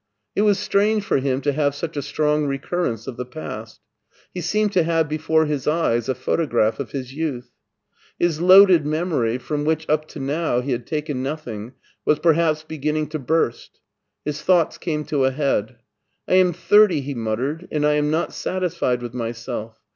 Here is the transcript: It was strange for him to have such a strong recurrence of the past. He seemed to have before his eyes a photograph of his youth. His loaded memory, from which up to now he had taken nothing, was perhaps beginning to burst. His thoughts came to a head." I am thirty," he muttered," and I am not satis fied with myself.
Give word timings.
It 0.35 0.41
was 0.41 0.57
strange 0.57 1.03
for 1.03 1.17
him 1.19 1.41
to 1.41 1.51
have 1.53 1.75
such 1.75 1.95
a 1.95 2.01
strong 2.01 2.45
recurrence 2.47 3.05
of 3.05 3.17
the 3.17 3.23
past. 3.25 3.81
He 4.33 4.41
seemed 4.41 4.71
to 4.73 4.81
have 4.81 5.07
before 5.07 5.45
his 5.45 5.67
eyes 5.67 6.09
a 6.09 6.15
photograph 6.15 6.79
of 6.79 6.89
his 6.89 7.13
youth. 7.13 7.51
His 8.17 8.41
loaded 8.41 8.83
memory, 8.83 9.37
from 9.37 9.63
which 9.63 9.87
up 9.87 10.07
to 10.07 10.19
now 10.19 10.59
he 10.61 10.71
had 10.71 10.87
taken 10.87 11.21
nothing, 11.21 11.73
was 12.03 12.17
perhaps 12.17 12.63
beginning 12.63 13.09
to 13.09 13.19
burst. 13.19 13.79
His 14.25 14.41
thoughts 14.41 14.79
came 14.79 15.05
to 15.05 15.23
a 15.25 15.29
head." 15.29 15.75
I 16.27 16.33
am 16.33 16.51
thirty," 16.51 17.01
he 17.01 17.13
muttered," 17.13 17.67
and 17.71 17.85
I 17.85 17.93
am 17.93 18.09
not 18.09 18.33
satis 18.33 18.75
fied 18.75 19.03
with 19.03 19.13
myself. 19.13 19.79